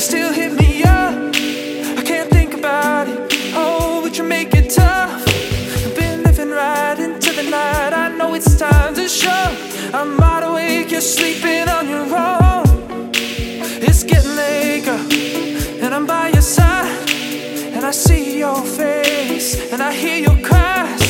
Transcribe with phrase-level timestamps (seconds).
[0.00, 1.14] You still hit me up.
[1.98, 3.18] I can't think about it.
[3.54, 5.12] Oh, but you make it tough.
[5.28, 7.92] I've been living right into the night.
[7.92, 9.44] I know it's time to show.
[9.92, 10.90] I'm wide awake.
[10.90, 13.10] You're sleeping on your own.
[13.86, 17.10] It's getting late, girl, and I'm by your side.
[17.74, 21.02] And I see your face, and I hear your cries.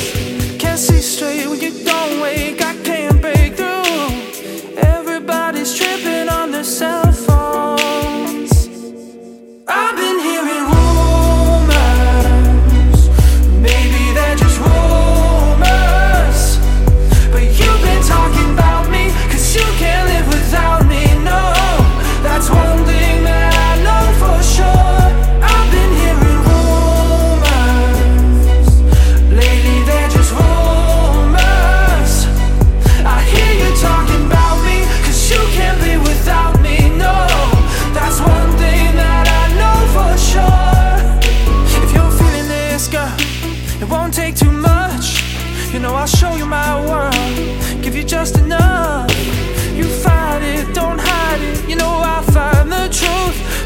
[0.58, 2.39] Can't see straight when you don't wait.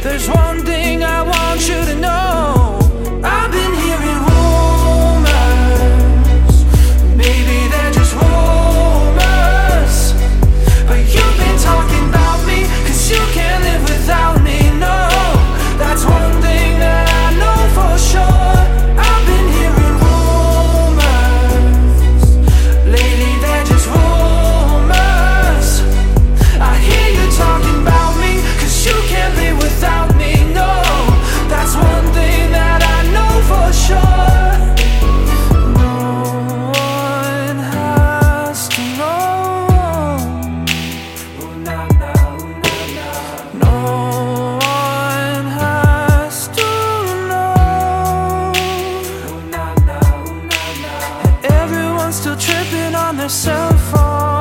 [0.05, 0.84] There's one thing
[53.13, 53.15] know.
[53.15, 54.34] Everyone's still